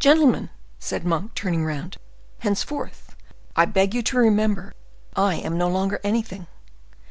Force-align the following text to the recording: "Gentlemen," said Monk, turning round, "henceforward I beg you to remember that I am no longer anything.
"Gentlemen," 0.00 0.48
said 0.78 1.04
Monk, 1.04 1.34
turning 1.34 1.62
round, 1.62 1.98
"henceforward 2.38 2.92
I 3.54 3.66
beg 3.66 3.92
you 3.92 4.02
to 4.04 4.16
remember 4.16 4.72
that 5.14 5.20
I 5.20 5.34
am 5.34 5.58
no 5.58 5.68
longer 5.68 6.00
anything. 6.02 6.46